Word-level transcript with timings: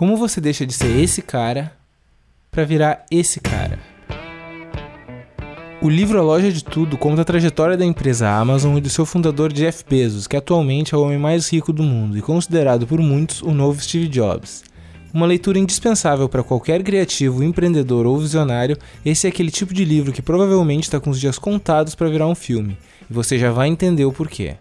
Como 0.00 0.16
você 0.16 0.40
deixa 0.40 0.64
de 0.64 0.72
ser 0.72 0.98
esse 0.98 1.20
cara 1.20 1.74
para 2.50 2.64
virar 2.64 3.04
esse 3.10 3.38
cara? 3.38 3.78
O 5.82 5.90
livro 5.90 6.18
A 6.18 6.22
Loja 6.22 6.50
de 6.50 6.64
Tudo 6.64 6.96
conta 6.96 7.20
a 7.20 7.24
trajetória 7.24 7.76
da 7.76 7.84
empresa 7.84 8.26
Amazon 8.30 8.78
e 8.78 8.80
do 8.80 8.88
seu 8.88 9.04
fundador 9.04 9.52
Jeff 9.52 9.84
Bezos, 9.86 10.26
que 10.26 10.38
atualmente 10.38 10.94
é 10.94 10.96
o 10.96 11.02
homem 11.02 11.18
mais 11.18 11.52
rico 11.52 11.70
do 11.70 11.82
mundo 11.82 12.16
e 12.16 12.22
considerado 12.22 12.86
por 12.86 12.98
muitos 12.98 13.42
o 13.42 13.50
novo 13.50 13.78
Steve 13.82 14.08
Jobs. 14.08 14.64
Uma 15.12 15.26
leitura 15.26 15.58
indispensável 15.58 16.30
para 16.30 16.42
qualquer 16.42 16.82
criativo, 16.82 17.44
empreendedor 17.44 18.06
ou 18.06 18.18
visionário, 18.18 18.78
esse 19.04 19.26
é 19.26 19.28
aquele 19.28 19.50
tipo 19.50 19.74
de 19.74 19.84
livro 19.84 20.12
que 20.12 20.22
provavelmente 20.22 20.84
está 20.84 20.98
com 20.98 21.10
os 21.10 21.20
dias 21.20 21.38
contados 21.38 21.94
para 21.94 22.08
virar 22.08 22.26
um 22.26 22.34
filme, 22.34 22.74
e 23.02 23.12
você 23.12 23.38
já 23.38 23.52
vai 23.52 23.68
entender 23.68 24.06
o 24.06 24.12
porquê. 24.12 24.56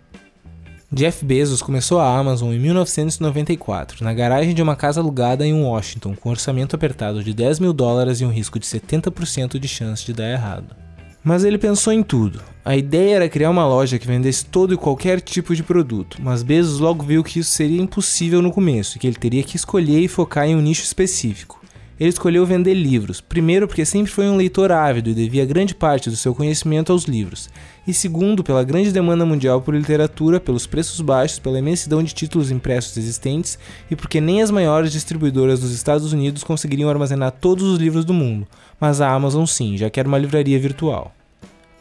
Jeff 0.91 1.23
Bezos 1.23 1.61
começou 1.61 1.99
a 1.99 2.17
Amazon 2.17 2.51
em 2.51 2.57
1994, 2.57 4.03
na 4.03 4.11
garagem 4.11 4.55
de 4.55 4.61
uma 4.61 4.75
casa 4.75 4.99
alugada 4.99 5.45
em 5.45 5.53
Washington, 5.53 6.15
com 6.15 6.29
um 6.29 6.31
orçamento 6.31 6.75
apertado 6.75 7.23
de 7.23 7.31
10 7.31 7.59
mil 7.59 7.73
dólares 7.73 8.19
e 8.19 8.25
um 8.25 8.31
risco 8.31 8.57
de 8.57 8.65
70% 8.65 9.59
de 9.59 9.67
chance 9.67 10.03
de 10.03 10.13
dar 10.13 10.31
errado. 10.31 10.75
Mas 11.23 11.43
ele 11.43 11.59
pensou 11.59 11.93
em 11.93 12.01
tudo. 12.01 12.41
A 12.65 12.75
ideia 12.75 13.17
era 13.17 13.29
criar 13.29 13.51
uma 13.51 13.67
loja 13.67 13.99
que 13.99 14.07
vendesse 14.07 14.45
todo 14.45 14.73
e 14.73 14.77
qualquer 14.77 15.21
tipo 15.21 15.55
de 15.55 15.61
produto, 15.61 16.17
mas 16.19 16.41
Bezos 16.41 16.79
logo 16.79 17.03
viu 17.03 17.23
que 17.23 17.39
isso 17.39 17.51
seria 17.51 17.79
impossível 17.79 18.41
no 18.41 18.51
começo 18.51 18.97
e 18.97 18.99
que 18.99 19.05
ele 19.05 19.15
teria 19.15 19.43
que 19.43 19.57
escolher 19.57 19.99
e 19.99 20.07
focar 20.07 20.47
em 20.47 20.55
um 20.55 20.61
nicho 20.61 20.83
específico 20.83 21.58
ele 21.99 22.09
escolheu 22.09 22.45
vender 22.45 22.73
livros. 22.73 23.19
Primeiro, 23.19 23.67
porque 23.67 23.83
sempre 23.83 24.11
foi 24.11 24.29
um 24.29 24.37
leitor 24.37 24.71
ávido 24.71 25.09
e 25.09 25.13
devia 25.13 25.45
grande 25.45 25.75
parte 25.75 26.09
do 26.09 26.15
seu 26.15 26.33
conhecimento 26.33 26.91
aos 26.91 27.03
livros. 27.03 27.49
E 27.85 27.93
segundo, 27.93 28.43
pela 28.43 28.63
grande 28.63 28.91
demanda 28.91 29.25
mundial 29.25 29.61
por 29.61 29.75
literatura, 29.75 30.39
pelos 30.39 30.65
preços 30.65 31.01
baixos, 31.01 31.39
pela 31.39 31.59
imensidão 31.59 32.01
de 32.01 32.13
títulos 32.13 32.51
impressos 32.51 32.95
existentes 32.95 33.59
e 33.91 33.95
porque 33.95 34.21
nem 34.21 34.41
as 34.41 34.49
maiores 34.49 34.91
distribuidoras 34.91 35.59
dos 35.59 35.71
Estados 35.71 36.13
Unidos 36.13 36.43
conseguiriam 36.43 36.89
armazenar 36.89 37.31
todos 37.31 37.65
os 37.65 37.79
livros 37.79 38.05
do 38.05 38.13
mundo. 38.13 38.47
Mas 38.79 39.01
a 39.01 39.11
Amazon 39.11 39.45
sim, 39.45 39.75
já 39.75 39.89
que 39.89 39.99
era 39.99 40.07
uma 40.07 40.17
livraria 40.17 40.57
virtual. 40.57 41.13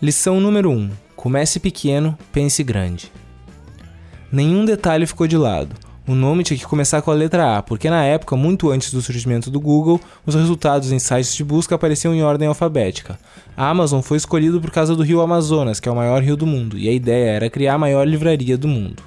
Lição 0.02 0.40
número 0.40 0.70
1: 0.70 0.90
Comece 1.14 1.60
pequeno, 1.60 2.18
pense 2.32 2.62
grande. 2.64 3.12
Nenhum 4.32 4.64
detalhe 4.64 5.06
ficou 5.06 5.26
de 5.26 5.36
lado. 5.36 5.87
O 6.08 6.14
nome 6.14 6.42
tinha 6.42 6.56
que 6.56 6.64
começar 6.64 7.02
com 7.02 7.10
a 7.10 7.14
letra 7.14 7.58
A, 7.58 7.62
porque 7.62 7.90
na 7.90 8.02
época, 8.02 8.34
muito 8.34 8.70
antes 8.70 8.90
do 8.90 9.02
surgimento 9.02 9.50
do 9.50 9.60
Google, 9.60 10.00
os 10.24 10.34
resultados 10.34 10.90
em 10.90 10.98
sites 10.98 11.34
de 11.34 11.44
busca 11.44 11.74
apareciam 11.74 12.14
em 12.14 12.22
ordem 12.22 12.48
alfabética. 12.48 13.18
A 13.54 13.68
Amazon 13.68 14.00
foi 14.00 14.16
escolhido 14.16 14.58
por 14.58 14.70
causa 14.70 14.96
do 14.96 15.02
rio 15.02 15.20
Amazonas, 15.20 15.78
que 15.78 15.86
é 15.86 15.92
o 15.92 15.94
maior 15.94 16.22
rio 16.22 16.34
do 16.34 16.46
mundo, 16.46 16.78
e 16.78 16.88
a 16.88 16.92
ideia 16.92 17.32
era 17.32 17.50
criar 17.50 17.74
a 17.74 17.78
maior 17.78 18.08
livraria 18.08 18.56
do 18.56 18.66
mundo. 18.66 19.02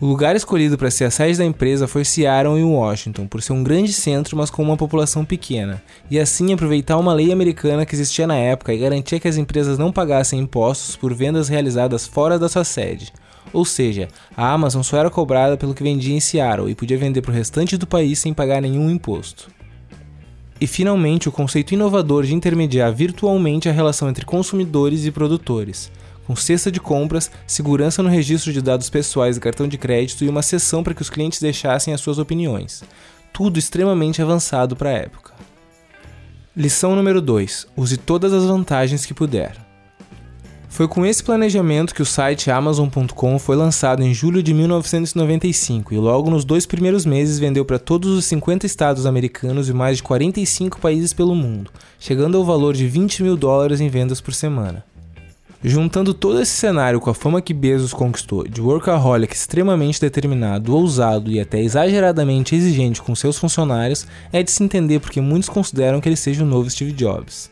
O 0.00 0.06
lugar 0.06 0.36
escolhido 0.36 0.78
para 0.78 0.92
ser 0.92 1.06
a 1.06 1.10
sede 1.10 1.38
da 1.38 1.44
empresa 1.44 1.88
foi 1.88 2.04
Seattle 2.04 2.56
em 2.56 2.62
Washington, 2.62 3.26
por 3.26 3.42
ser 3.42 3.52
um 3.52 3.64
grande 3.64 3.92
centro, 3.92 4.36
mas 4.36 4.48
com 4.48 4.62
uma 4.62 4.76
população 4.76 5.24
pequena, 5.24 5.82
e 6.08 6.20
assim 6.20 6.52
aproveitar 6.52 6.98
uma 6.98 7.12
lei 7.12 7.32
americana 7.32 7.84
que 7.84 7.96
existia 7.96 8.28
na 8.28 8.36
época 8.36 8.72
e 8.72 8.78
garantia 8.78 9.18
que 9.18 9.26
as 9.26 9.36
empresas 9.36 9.76
não 9.76 9.90
pagassem 9.90 10.38
impostos 10.38 10.94
por 10.94 11.12
vendas 11.12 11.48
realizadas 11.48 12.06
fora 12.06 12.38
da 12.38 12.48
sua 12.48 12.62
sede. 12.62 13.12
Ou 13.52 13.64
seja, 13.64 14.08
a 14.36 14.52
Amazon 14.52 14.82
só 14.82 14.98
era 14.98 15.10
cobrada 15.10 15.56
pelo 15.56 15.74
que 15.74 15.82
vendia 15.82 16.14
em 16.14 16.20
Seattle 16.20 16.70
e 16.70 16.74
podia 16.74 16.98
vender 16.98 17.22
para 17.22 17.30
o 17.30 17.34
restante 17.34 17.76
do 17.76 17.86
país 17.86 18.18
sem 18.18 18.34
pagar 18.34 18.60
nenhum 18.60 18.90
imposto. 18.90 19.50
E 20.60 20.66
finalmente, 20.66 21.28
o 21.28 21.32
conceito 21.32 21.72
inovador 21.72 22.24
de 22.24 22.34
intermediar 22.34 22.92
virtualmente 22.92 23.68
a 23.68 23.72
relação 23.72 24.08
entre 24.08 24.24
consumidores 24.24 25.06
e 25.06 25.10
produtores, 25.10 25.90
com 26.26 26.34
cesta 26.36 26.70
de 26.70 26.80
compras, 26.80 27.30
segurança 27.46 28.02
no 28.02 28.08
registro 28.08 28.52
de 28.52 28.60
dados 28.60 28.90
pessoais 28.90 29.36
e 29.36 29.40
cartão 29.40 29.66
de 29.66 29.78
crédito 29.78 30.24
e 30.24 30.28
uma 30.28 30.42
seção 30.42 30.82
para 30.82 30.92
que 30.92 31.00
os 31.00 31.08
clientes 31.08 31.40
deixassem 31.40 31.94
as 31.94 32.00
suas 32.00 32.18
opiniões. 32.18 32.82
Tudo 33.32 33.58
extremamente 33.58 34.20
avançado 34.20 34.76
para 34.76 34.90
a 34.90 34.94
época. 34.94 35.32
Lição 36.56 36.96
número 36.96 37.22
2: 37.22 37.68
Use 37.76 37.96
todas 37.96 38.32
as 38.32 38.44
vantagens 38.44 39.06
que 39.06 39.14
puder. 39.14 39.67
Foi 40.78 40.86
com 40.86 41.04
esse 41.04 41.24
planejamento 41.24 41.92
que 41.92 42.02
o 42.02 42.06
site 42.06 42.52
Amazon.com 42.52 43.36
foi 43.40 43.56
lançado 43.56 44.00
em 44.00 44.14
julho 44.14 44.40
de 44.40 44.54
1995 44.54 45.92
e 45.92 45.96
logo 45.96 46.30
nos 46.30 46.44
dois 46.44 46.66
primeiros 46.66 47.04
meses 47.04 47.36
vendeu 47.36 47.64
para 47.64 47.80
todos 47.80 48.16
os 48.16 48.24
50 48.26 48.64
estados 48.64 49.04
americanos 49.04 49.68
e 49.68 49.72
mais 49.72 49.96
de 49.96 50.04
45 50.04 50.78
países 50.78 51.12
pelo 51.12 51.34
mundo, 51.34 51.72
chegando 51.98 52.38
ao 52.38 52.44
valor 52.44 52.74
de 52.74 52.86
20 52.86 53.24
mil 53.24 53.36
dólares 53.36 53.80
em 53.80 53.88
vendas 53.88 54.20
por 54.20 54.32
semana. 54.32 54.84
Juntando 55.64 56.14
todo 56.14 56.40
esse 56.40 56.52
cenário 56.52 57.00
com 57.00 57.10
a 57.10 57.14
fama 57.14 57.42
que 57.42 57.52
Bezos 57.52 57.92
conquistou 57.92 58.46
de 58.46 58.60
workaholic 58.60 59.34
extremamente 59.34 60.00
determinado, 60.00 60.76
ousado 60.76 61.28
e 61.28 61.40
até 61.40 61.60
exageradamente 61.60 62.54
exigente 62.54 63.02
com 63.02 63.16
seus 63.16 63.36
funcionários, 63.36 64.06
é 64.32 64.44
de 64.44 64.50
se 64.52 64.62
entender 64.62 65.00
porque 65.00 65.20
muitos 65.20 65.48
consideram 65.48 66.00
que 66.00 66.08
ele 66.08 66.14
seja 66.14 66.44
o 66.44 66.46
novo 66.46 66.70
Steve 66.70 66.92
Jobs. 66.92 67.50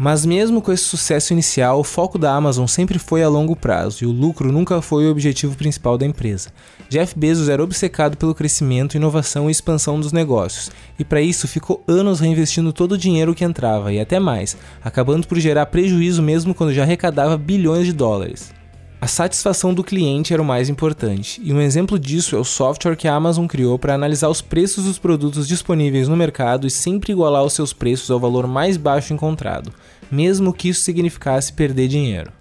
Mas 0.00 0.24
mesmo 0.24 0.62
com 0.62 0.70
esse 0.70 0.84
sucesso 0.84 1.32
inicial, 1.32 1.80
o 1.80 1.84
foco 1.84 2.16
da 2.16 2.32
Amazon 2.32 2.68
sempre 2.68 3.00
foi 3.00 3.20
a 3.24 3.28
longo 3.28 3.56
prazo 3.56 4.04
e 4.04 4.06
o 4.06 4.12
lucro 4.12 4.52
nunca 4.52 4.80
foi 4.80 5.08
o 5.08 5.10
objetivo 5.10 5.56
principal 5.56 5.98
da 5.98 6.06
empresa. 6.06 6.50
Jeff 6.88 7.18
Bezos 7.18 7.48
era 7.48 7.64
obcecado 7.64 8.16
pelo 8.16 8.32
crescimento, 8.32 8.96
inovação 8.96 9.48
e 9.48 9.50
expansão 9.50 9.98
dos 9.98 10.12
negócios, 10.12 10.70
e 11.00 11.04
para 11.04 11.20
isso 11.20 11.48
ficou 11.48 11.82
anos 11.88 12.20
reinvestindo 12.20 12.72
todo 12.72 12.92
o 12.92 12.98
dinheiro 12.98 13.34
que 13.34 13.44
entrava 13.44 13.92
e 13.92 13.98
até 13.98 14.20
mais, 14.20 14.56
acabando 14.84 15.26
por 15.26 15.40
gerar 15.40 15.66
prejuízo 15.66 16.22
mesmo 16.22 16.54
quando 16.54 16.72
já 16.72 16.84
arrecadava 16.84 17.36
bilhões 17.36 17.84
de 17.84 17.92
dólares. 17.92 18.56
A 19.00 19.06
satisfação 19.06 19.72
do 19.72 19.84
cliente 19.84 20.32
era 20.32 20.42
o 20.42 20.44
mais 20.44 20.68
importante, 20.68 21.40
e 21.44 21.52
um 21.52 21.60
exemplo 21.60 21.96
disso 21.96 22.34
é 22.34 22.38
o 22.38 22.44
software 22.44 22.96
que 22.96 23.06
a 23.06 23.14
Amazon 23.14 23.46
criou 23.46 23.78
para 23.78 23.94
analisar 23.94 24.28
os 24.28 24.40
preços 24.40 24.86
dos 24.86 24.98
produtos 24.98 25.46
disponíveis 25.46 26.08
no 26.08 26.16
mercado 26.16 26.66
e 26.66 26.70
sempre 26.70 27.12
igualar 27.12 27.44
os 27.44 27.52
seus 27.52 27.72
preços 27.72 28.10
ao 28.10 28.18
valor 28.18 28.48
mais 28.48 28.76
baixo 28.76 29.14
encontrado, 29.14 29.72
mesmo 30.10 30.52
que 30.52 30.70
isso 30.70 30.80
significasse 30.80 31.52
perder 31.52 31.86
dinheiro. 31.86 32.32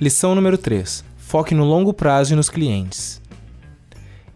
Lição 0.00 0.36
número 0.36 0.56
3: 0.56 1.04
Foque 1.16 1.52
no 1.52 1.64
longo 1.64 1.92
prazo 1.92 2.32
e 2.32 2.36
nos 2.36 2.48
clientes. 2.48 3.21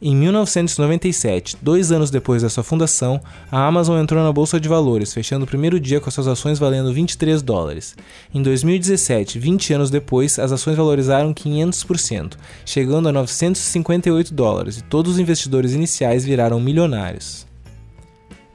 Em 0.08 0.14
1997, 0.14 1.56
dois 1.60 1.90
anos 1.90 2.12
depois 2.12 2.42
da 2.42 2.48
sua 2.48 2.62
fundação, 2.62 3.20
a 3.50 3.66
Amazon 3.66 4.00
entrou 4.00 4.22
na 4.22 4.32
bolsa 4.32 4.60
de 4.60 4.68
valores, 4.68 5.12
fechando 5.12 5.44
o 5.44 5.48
primeiro 5.48 5.80
dia 5.80 6.00
com 6.00 6.08
suas 6.12 6.28
ações 6.28 6.60
valendo 6.60 6.92
23 6.92 7.42
dólares. 7.42 7.96
Em 8.32 8.40
2017, 8.40 9.36
20 9.36 9.74
anos 9.74 9.90
depois, 9.90 10.38
as 10.38 10.52
ações 10.52 10.76
valorizaram 10.76 11.34
500%, 11.34 12.34
chegando 12.64 13.08
a 13.08 13.12
958 13.12 14.32
dólares, 14.32 14.78
e 14.78 14.84
todos 14.84 15.14
os 15.14 15.18
investidores 15.18 15.72
iniciais 15.72 16.24
viraram 16.24 16.60
milionários. 16.60 17.44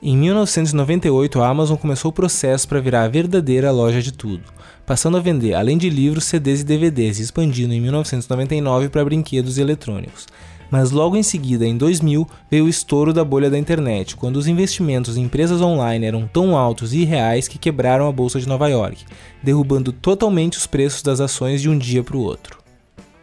Em 0.01 0.16
1998, 0.16 1.41
a 1.41 1.50
Amazon 1.50 1.75
começou 1.75 2.11
o 2.11 2.13
processo 2.13 2.66
para 2.66 2.79
virar 2.79 3.03
a 3.03 3.09
verdadeira 3.09 3.72
loja 3.72 4.01
de 4.01 4.13
tudo, 4.13 4.45
passando 4.85 5.17
a 5.17 5.19
vender, 5.19 5.56
além 5.56 5.78
de 5.78 5.90
livros, 5.90 6.23
CDs 6.23 6.61
e 6.61 6.63
DVDs, 6.63 7.19
e 7.19 7.23
expandindo 7.23 7.73
em 7.73 7.81
1999 7.81 8.88
para 8.88 9.03
brinquedos 9.03 9.57
e 9.57 9.61
eletrônicos. 9.61 10.28
Mas 10.71 10.89
logo 10.89 11.17
em 11.17 11.23
seguida, 11.23 11.65
em 11.65 11.77
2000, 11.77 12.25
veio 12.49 12.63
o 12.63 12.69
estouro 12.69 13.11
da 13.11 13.25
bolha 13.25 13.49
da 13.49 13.59
internet, 13.59 14.15
quando 14.15 14.37
os 14.37 14.47
investimentos 14.47 15.17
em 15.17 15.23
empresas 15.23 15.61
online 15.61 16.05
eram 16.05 16.25
tão 16.25 16.57
altos 16.57 16.93
e 16.93 16.99
irreais 16.99 17.49
que 17.49 17.59
quebraram 17.59 18.07
a 18.07 18.11
bolsa 18.11 18.39
de 18.39 18.47
Nova 18.47 18.69
York, 18.69 19.03
derrubando 19.43 19.91
totalmente 19.91 20.57
os 20.57 20.65
preços 20.65 21.01
das 21.01 21.19
ações 21.19 21.61
de 21.61 21.69
um 21.69 21.77
dia 21.77 22.01
para 22.01 22.15
o 22.15 22.21
outro. 22.21 22.57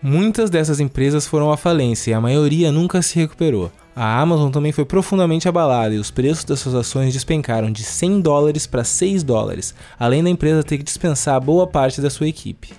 Muitas 0.00 0.50
dessas 0.50 0.78
empresas 0.78 1.26
foram 1.26 1.50
à 1.50 1.56
falência 1.56 2.10
e 2.10 2.14
a 2.14 2.20
maioria 2.20 2.70
nunca 2.70 3.00
se 3.00 3.18
recuperou. 3.18 3.72
A 3.96 4.20
Amazon 4.20 4.50
também 4.50 4.70
foi 4.70 4.84
profundamente 4.84 5.48
abalada 5.48 5.92
e 5.92 5.98
os 5.98 6.10
preços 6.10 6.44
das 6.44 6.60
suas 6.60 6.74
ações 6.76 7.12
despencaram 7.12 7.72
de 7.72 7.82
100 7.82 8.20
dólares 8.20 8.64
para 8.64 8.84
6 8.84 9.24
dólares, 9.24 9.74
além 9.98 10.22
da 10.22 10.30
empresa 10.30 10.62
ter 10.62 10.78
que 10.78 10.84
dispensar 10.84 11.40
boa 11.40 11.66
parte 11.66 12.00
da 12.00 12.10
sua 12.10 12.28
equipe. 12.28 12.70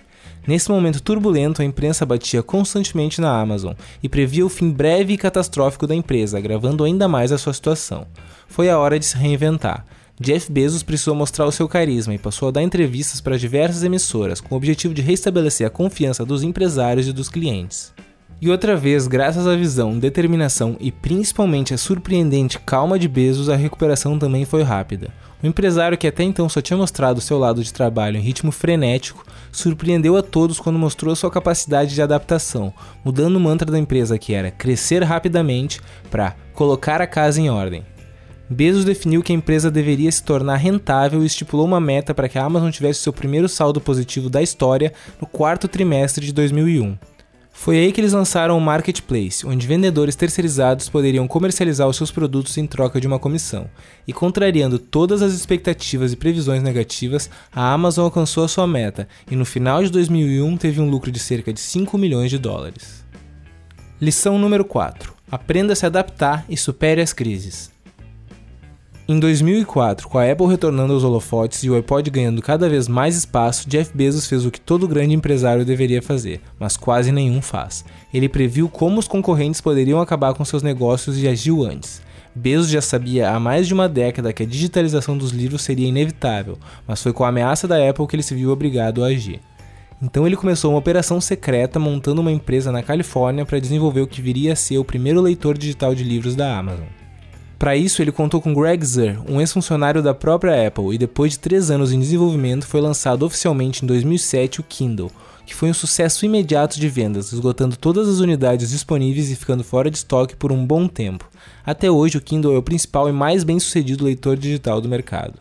Nesse 0.49 0.71
momento 0.71 0.99
turbulento, 0.99 1.61
a 1.61 1.63
imprensa 1.63 2.07
batia 2.07 2.41
constantemente 2.41 3.21
na 3.21 3.39
Amazon 3.39 3.73
e 4.01 4.09
previa 4.09 4.43
o 4.43 4.49
fim 4.49 4.71
breve 4.71 5.13
e 5.13 5.17
catastrófico 5.17 5.85
da 5.85 5.93
empresa, 5.93 6.39
agravando 6.39 6.83
ainda 6.83 7.07
mais 7.07 7.31
a 7.31 7.37
sua 7.37 7.53
situação. 7.53 8.07
Foi 8.47 8.67
a 8.67 8.79
hora 8.79 8.97
de 8.97 9.05
se 9.05 9.15
reinventar. 9.15 9.85
Jeff 10.19 10.51
Bezos 10.51 10.81
precisou 10.81 11.13
mostrar 11.13 11.45
o 11.45 11.51
seu 11.51 11.69
carisma 11.69 12.15
e 12.15 12.17
passou 12.17 12.47
a 12.47 12.51
dar 12.51 12.63
entrevistas 12.63 13.21
para 13.21 13.37
diversas 13.37 13.83
emissoras, 13.83 14.41
com 14.41 14.55
o 14.55 14.57
objetivo 14.57 14.91
de 14.91 15.03
restabelecer 15.03 15.67
a 15.67 15.69
confiança 15.69 16.25
dos 16.25 16.41
empresários 16.41 17.07
e 17.07 17.13
dos 17.13 17.29
clientes. 17.29 17.93
E 18.41 18.49
outra 18.49 18.73
vez, 18.77 19.05
graças 19.05 19.45
à 19.45 19.53
visão, 19.53 19.99
determinação 19.99 20.77
e 20.79 20.93
principalmente 20.93 21.73
a 21.73 21.77
surpreendente 21.77 22.57
calma 22.57 22.97
de 22.97 23.05
Bezos, 23.05 23.49
a 23.49 23.55
recuperação 23.57 24.17
também 24.17 24.45
foi 24.45 24.63
rápida. 24.63 25.09
O 25.43 25.47
empresário 25.47 25.97
que 25.97 26.07
até 26.07 26.23
então 26.23 26.47
só 26.47 26.61
tinha 26.61 26.77
mostrado 26.77 27.19
seu 27.19 27.37
lado 27.37 27.61
de 27.61 27.73
trabalho 27.73 28.15
em 28.15 28.21
ritmo 28.21 28.49
frenético, 28.49 29.25
surpreendeu 29.51 30.15
a 30.15 30.21
todos 30.21 30.57
quando 30.57 30.79
mostrou 30.79 31.13
sua 31.17 31.29
capacidade 31.29 31.93
de 31.93 32.01
adaptação, 32.01 32.73
mudando 33.03 33.35
o 33.35 33.39
mantra 33.41 33.69
da 33.69 33.77
empresa 33.77 34.17
que 34.17 34.33
era 34.33 34.51
crescer 34.51 35.03
rapidamente 35.03 35.81
para 36.09 36.33
colocar 36.53 37.01
a 37.01 37.07
casa 37.07 37.41
em 37.41 37.49
ordem. 37.49 37.83
Bezos 38.49 38.85
definiu 38.85 39.21
que 39.21 39.33
a 39.33 39.35
empresa 39.35 39.69
deveria 39.69 40.11
se 40.11 40.23
tornar 40.23 40.55
rentável 40.55 41.21
e 41.21 41.25
estipulou 41.25 41.65
uma 41.65 41.79
meta 41.81 42.13
para 42.13 42.29
que 42.29 42.39
a 42.39 42.45
Amazon 42.45 42.71
tivesse 42.71 43.01
seu 43.01 43.11
primeiro 43.11 43.49
saldo 43.49 43.81
positivo 43.81 44.29
da 44.29 44.41
história 44.41 44.93
no 45.19 45.27
quarto 45.27 45.67
trimestre 45.67 46.25
de 46.25 46.31
2001. 46.31 46.97
Foi 47.61 47.77
aí 47.77 47.91
que 47.91 47.99
eles 47.99 48.13
lançaram 48.13 48.57
o 48.57 48.61
Marketplace, 48.61 49.45
onde 49.45 49.67
vendedores 49.67 50.15
terceirizados 50.15 50.87
poderiam 50.87 51.27
comercializar 51.27 51.89
os 51.89 51.97
seus 51.97 52.09
produtos 52.09 52.57
em 52.57 52.65
troca 52.65 53.01
de 53.01 53.05
uma 53.05 53.19
comissão. 53.19 53.69
E 54.07 54.13
contrariando 54.13 54.79
todas 54.79 55.21
as 55.21 55.33
expectativas 55.33 56.13
e 56.13 56.15
previsões 56.15 56.63
negativas, 56.63 57.29
a 57.51 57.73
Amazon 57.73 58.05
alcançou 58.05 58.45
a 58.45 58.47
sua 58.47 58.65
meta 58.65 59.09
e 59.29 59.35
no 59.35 59.43
final 59.43 59.83
de 59.83 59.91
2001 59.91 60.55
teve 60.55 60.79
um 60.79 60.89
lucro 60.89 61.11
de 61.11 61.19
cerca 61.19 61.51
de 61.51 61.59
5 61.59 61.97
milhões 61.97 62.29
de 62.29 62.37
dólares. 62.37 63.03
Lição 63.99 64.39
número 64.39 64.63
4: 64.63 65.13
Aprenda 65.29 65.73
a 65.73 65.75
se 65.75 65.85
adaptar 65.85 66.45
e 66.47 66.55
supere 66.55 67.01
as 67.01 67.11
crises. 67.11 67.69
Em 69.11 69.19
2004, 69.19 70.07
com 70.07 70.19
a 70.19 70.31
Apple 70.31 70.45
retornando 70.45 70.93
aos 70.93 71.03
holofotes 71.03 71.63
e 71.63 71.69
o 71.71 71.75
iPod 71.75 72.07
ganhando 72.11 72.43
cada 72.43 72.69
vez 72.69 72.87
mais 72.87 73.15
espaço, 73.17 73.67
Jeff 73.67 73.89
Bezos 73.91 74.27
fez 74.27 74.45
o 74.45 74.51
que 74.51 74.61
todo 74.61 74.87
grande 74.87 75.15
empresário 75.15 75.65
deveria 75.65 75.99
fazer, 75.99 76.39
mas 76.59 76.77
quase 76.77 77.11
nenhum 77.11 77.41
faz. 77.41 77.83
Ele 78.13 78.29
previu 78.29 78.69
como 78.69 78.99
os 78.99 79.07
concorrentes 79.07 79.61
poderiam 79.61 79.99
acabar 79.99 80.35
com 80.35 80.45
seus 80.45 80.61
negócios 80.61 81.17
e 81.17 81.27
agiu 81.27 81.63
antes. 81.63 82.03
Bezos 82.35 82.69
já 82.69 82.81
sabia 82.81 83.31
há 83.31 83.39
mais 83.39 83.65
de 83.65 83.73
uma 83.73 83.89
década 83.89 84.31
que 84.31 84.43
a 84.43 84.45
digitalização 84.45 85.17
dos 85.17 85.31
livros 85.31 85.63
seria 85.63 85.87
inevitável, 85.87 86.59
mas 86.87 87.01
foi 87.01 87.11
com 87.11 87.23
a 87.23 87.29
ameaça 87.29 87.67
da 87.67 87.89
Apple 87.89 88.05
que 88.05 88.15
ele 88.15 88.21
se 88.21 88.35
viu 88.35 88.51
obrigado 88.51 89.03
a 89.03 89.07
agir. 89.07 89.41
Então 89.99 90.27
ele 90.27 90.35
começou 90.35 90.69
uma 90.69 90.77
operação 90.77 91.19
secreta 91.19 91.79
montando 91.79 92.21
uma 92.21 92.31
empresa 92.31 92.71
na 92.71 92.83
Califórnia 92.83 93.43
para 93.43 93.57
desenvolver 93.57 94.01
o 94.01 94.07
que 94.07 94.21
viria 94.21 94.53
a 94.53 94.55
ser 94.55 94.77
o 94.77 94.85
primeiro 94.85 95.19
leitor 95.19 95.57
digital 95.57 95.95
de 95.95 96.03
livros 96.03 96.35
da 96.35 96.55
Amazon. 96.55 96.98
Para 97.59 97.75
isso, 97.75 98.01
ele 98.01 98.13
contou 98.13 98.39
com 98.41 98.53
Greg 98.53 98.85
Zer, 98.85 99.19
um 99.29 99.41
ex-funcionário 99.41 100.01
da 100.01 100.13
própria 100.13 100.65
Apple, 100.65 100.95
e 100.95 100.97
depois 100.97 101.33
de 101.33 101.39
três 101.39 101.69
anos 101.69 101.91
em 101.91 101.99
desenvolvimento, 101.99 102.65
foi 102.65 102.79
lançado 102.79 103.23
oficialmente 103.23 103.83
em 103.83 103.87
2007 103.87 104.61
o 104.61 104.63
Kindle, 104.63 105.11
que 105.45 105.53
foi 105.53 105.69
um 105.69 105.73
sucesso 105.73 106.25
imediato 106.25 106.79
de 106.79 106.87
vendas, 106.87 107.33
esgotando 107.33 107.75
todas 107.75 108.07
as 108.07 108.19
unidades 108.19 108.69
disponíveis 108.69 109.29
e 109.29 109.35
ficando 109.35 109.61
fora 109.61 109.91
de 109.91 109.97
estoque 109.97 110.37
por 110.37 110.53
um 110.53 110.65
bom 110.65 110.87
tempo. 110.87 111.29
Até 111.65 111.91
hoje, 111.91 112.17
o 112.17 112.21
Kindle 112.21 112.55
é 112.55 112.57
o 112.57 112.63
principal 112.63 113.09
e 113.09 113.11
mais 113.11 113.43
bem-sucedido 113.43 114.05
leitor 114.05 114.37
digital 114.37 114.79
do 114.79 114.87
mercado. 114.87 115.33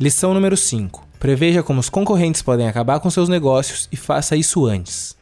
Lição 0.00 0.34
número 0.34 0.56
5. 0.56 1.06
Preveja 1.20 1.62
como 1.62 1.78
os 1.78 1.88
concorrentes 1.88 2.42
podem 2.42 2.66
acabar 2.66 2.98
com 2.98 3.08
seus 3.08 3.28
negócios 3.28 3.88
e 3.92 3.96
faça 3.96 4.34
isso 4.34 4.66
antes. 4.66 5.16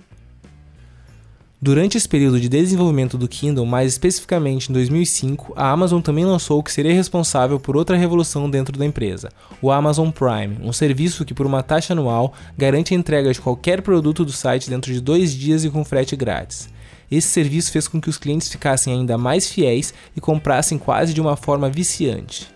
Durante 1.64 1.97
esse 1.97 2.09
período 2.09 2.41
de 2.41 2.49
desenvolvimento 2.49 3.17
do 3.17 3.29
Kindle, 3.29 3.64
mais 3.64 3.93
especificamente 3.93 4.69
em 4.69 4.73
2005, 4.73 5.53
a 5.55 5.70
Amazon 5.70 6.00
também 6.00 6.25
lançou 6.25 6.59
o 6.59 6.62
que 6.62 6.73
seria 6.73 6.93
responsável 6.93 7.61
por 7.61 7.76
outra 7.76 7.97
revolução 7.97 8.50
dentro 8.50 8.76
da 8.76 8.85
empresa, 8.85 9.29
o 9.61 9.70
Amazon 9.70 10.11
Prime, 10.11 10.59
um 10.61 10.73
serviço 10.73 11.25
que, 11.25 11.32
por 11.32 11.47
uma 11.47 11.62
taxa 11.62 11.93
anual, 11.93 12.35
garante 12.59 12.93
a 12.93 12.97
entrega 12.97 13.32
de 13.32 13.41
qualquer 13.41 13.81
produto 13.81 14.25
do 14.25 14.32
site 14.32 14.69
dentro 14.69 14.93
de 14.93 15.00
dois 15.00 15.32
dias 15.32 15.64
e 15.64 15.70
com 15.70 15.85
frete 15.85 16.17
grátis. 16.17 16.69
Esse 17.09 17.29
serviço 17.29 17.70
fez 17.70 17.87
com 17.87 18.00
que 18.00 18.11
os 18.11 18.19
clientes 18.19 18.49
ficassem 18.49 18.93
ainda 18.93 19.17
mais 19.17 19.49
fiéis 19.49 19.94
e 20.17 20.20
comprassem 20.20 20.76
quase 20.76 21.15
de 21.15 21.20
uma 21.20 21.37
forma 21.37 21.70
viciante. 21.70 22.49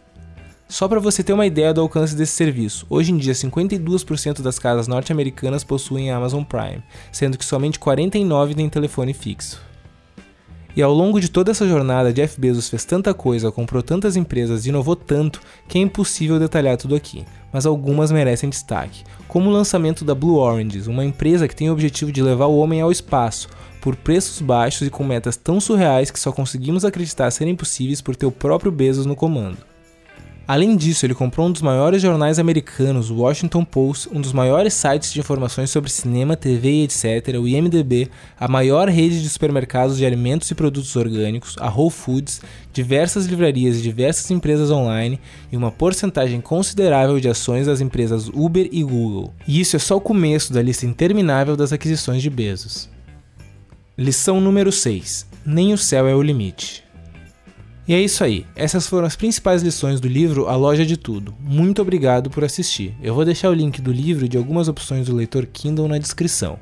Só 0.68 0.88
para 0.88 0.98
você 0.98 1.22
ter 1.22 1.32
uma 1.32 1.46
ideia 1.46 1.72
do 1.72 1.80
alcance 1.80 2.16
desse 2.16 2.32
serviço, 2.32 2.86
hoje 2.90 3.12
em 3.12 3.16
dia 3.16 3.32
52% 3.32 4.42
das 4.42 4.58
casas 4.58 4.88
norte-americanas 4.88 5.62
possuem 5.62 6.10
Amazon 6.10 6.42
Prime, 6.42 6.82
sendo 7.12 7.38
que 7.38 7.44
somente 7.44 7.78
49 7.78 8.54
têm 8.54 8.68
telefone 8.68 9.14
fixo. 9.14 9.64
E 10.74 10.82
ao 10.82 10.92
longo 10.92 11.20
de 11.20 11.30
toda 11.30 11.52
essa 11.52 11.66
jornada, 11.66 12.12
Jeff 12.12 12.38
Bezos 12.38 12.68
fez 12.68 12.84
tanta 12.84 13.14
coisa, 13.14 13.52
comprou 13.52 13.80
tantas 13.80 14.16
empresas 14.16 14.66
e 14.66 14.68
inovou 14.68 14.96
tanto 14.96 15.40
que 15.68 15.78
é 15.78 15.80
impossível 15.80 16.38
detalhar 16.38 16.76
tudo 16.76 16.96
aqui, 16.96 17.24
mas 17.52 17.64
algumas 17.64 18.10
merecem 18.10 18.50
destaque, 18.50 19.04
como 19.28 19.48
o 19.48 19.52
lançamento 19.52 20.04
da 20.04 20.16
Blue 20.16 20.36
Oranges, 20.36 20.88
uma 20.88 21.04
empresa 21.04 21.46
que 21.46 21.56
tem 21.56 21.70
o 21.70 21.72
objetivo 21.72 22.10
de 22.10 22.20
levar 22.20 22.46
o 22.46 22.58
homem 22.58 22.80
ao 22.80 22.90
espaço, 22.90 23.48
por 23.80 23.94
preços 23.94 24.42
baixos 24.42 24.88
e 24.88 24.90
com 24.90 25.04
metas 25.04 25.36
tão 25.36 25.60
surreais 25.60 26.10
que 26.10 26.18
só 26.18 26.32
conseguimos 26.32 26.84
acreditar 26.84 27.30
serem 27.30 27.54
possíveis 27.54 28.00
por 28.00 28.16
ter 28.16 28.26
o 28.26 28.32
próprio 28.32 28.72
Bezos 28.72 29.06
no 29.06 29.14
comando. 29.14 29.75
Além 30.48 30.76
disso, 30.76 31.04
ele 31.04 31.14
comprou 31.14 31.48
um 31.48 31.50
dos 31.50 31.60
maiores 31.60 32.00
jornais 32.00 32.38
americanos, 32.38 33.10
o 33.10 33.16
Washington 33.16 33.64
Post, 33.64 34.08
um 34.12 34.20
dos 34.20 34.32
maiores 34.32 34.74
sites 34.74 35.12
de 35.12 35.18
informações 35.18 35.70
sobre 35.70 35.90
cinema, 35.90 36.36
TV 36.36 36.70
e 36.70 36.84
etc., 36.84 37.36
o 37.40 37.48
IMDb, 37.48 38.08
a 38.38 38.46
maior 38.46 38.88
rede 38.88 39.20
de 39.20 39.28
supermercados 39.28 39.96
de 39.96 40.06
alimentos 40.06 40.48
e 40.48 40.54
produtos 40.54 40.94
orgânicos, 40.94 41.56
a 41.58 41.68
Whole 41.68 41.90
Foods, 41.90 42.40
diversas 42.72 43.26
livrarias 43.26 43.78
e 43.78 43.82
diversas 43.82 44.30
empresas 44.30 44.70
online 44.70 45.18
e 45.50 45.56
uma 45.56 45.72
porcentagem 45.72 46.40
considerável 46.40 47.18
de 47.18 47.28
ações 47.28 47.66
das 47.66 47.80
empresas 47.80 48.28
Uber 48.28 48.68
e 48.70 48.84
Google. 48.84 49.34
E 49.48 49.60
isso 49.60 49.74
é 49.74 49.80
só 49.80 49.96
o 49.96 50.00
começo 50.00 50.52
da 50.52 50.62
lista 50.62 50.86
interminável 50.86 51.56
das 51.56 51.72
aquisições 51.72 52.22
de 52.22 52.30
Bezos. 52.30 52.88
Lição 53.98 54.40
número 54.40 54.70
6: 54.70 55.26
Nem 55.44 55.72
o 55.72 55.78
céu 55.78 56.06
é 56.06 56.14
o 56.14 56.22
limite. 56.22 56.85
E 57.88 57.94
é 57.94 58.00
isso 58.00 58.24
aí. 58.24 58.44
Essas 58.56 58.88
foram 58.88 59.06
as 59.06 59.14
principais 59.14 59.62
lições 59.62 60.00
do 60.00 60.08
livro 60.08 60.48
A 60.48 60.56
Loja 60.56 60.84
de 60.84 60.96
Tudo. 60.96 61.32
Muito 61.40 61.80
obrigado 61.80 62.28
por 62.28 62.42
assistir. 62.42 62.96
Eu 63.00 63.14
vou 63.14 63.24
deixar 63.24 63.48
o 63.48 63.54
link 63.54 63.80
do 63.80 63.92
livro 63.92 64.24
e 64.24 64.28
de 64.28 64.36
algumas 64.36 64.66
opções 64.66 65.06
do 65.06 65.14
leitor 65.14 65.46
Kindle 65.46 65.86
na 65.86 65.98
descrição. 65.98 66.58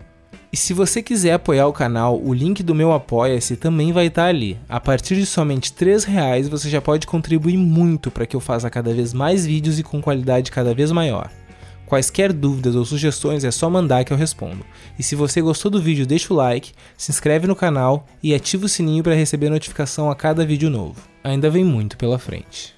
E 0.52 0.56
se 0.56 0.72
você 0.72 1.02
quiser 1.02 1.32
apoiar 1.32 1.66
o 1.66 1.72
canal, 1.72 2.20
o 2.22 2.32
link 2.32 2.62
do 2.62 2.74
meu 2.74 2.92
Apoia-se 2.92 3.56
também 3.56 3.90
vai 3.90 4.06
estar 4.06 4.26
ali. 4.26 4.56
A 4.68 4.78
partir 4.78 5.16
de 5.16 5.26
somente 5.26 5.72
R$ 5.76 5.96
reais 6.06 6.46
você 6.46 6.68
já 6.68 6.80
pode 6.80 7.06
contribuir 7.06 7.56
muito 7.56 8.10
para 8.10 8.26
que 8.26 8.36
eu 8.36 8.40
faça 8.40 8.70
cada 8.70 8.94
vez 8.94 9.12
mais 9.12 9.46
vídeos 9.46 9.78
e 9.78 9.82
com 9.82 10.02
qualidade 10.02 10.52
cada 10.52 10.74
vez 10.74 10.92
maior. 10.92 11.30
Quaisquer 11.86 12.32
dúvidas 12.32 12.74
ou 12.74 12.84
sugestões 12.84 13.44
é 13.44 13.50
só 13.50 13.68
mandar 13.68 14.04
que 14.04 14.12
eu 14.12 14.16
respondo. 14.16 14.64
E 14.98 15.02
se 15.02 15.14
você 15.14 15.40
gostou 15.40 15.70
do 15.70 15.80
vídeo, 15.80 16.06
deixa 16.06 16.32
o 16.32 16.36
like, 16.36 16.72
se 16.96 17.10
inscreve 17.10 17.46
no 17.46 17.54
canal 17.54 18.06
e 18.22 18.34
ativa 18.34 18.66
o 18.66 18.68
sininho 18.68 19.02
para 19.02 19.14
receber 19.14 19.50
notificação 19.50 20.10
a 20.10 20.14
cada 20.14 20.44
vídeo 20.44 20.70
novo. 20.70 21.00
Ainda 21.22 21.50
vem 21.50 21.64
muito 21.64 21.96
pela 21.96 22.18
frente. 22.18 22.73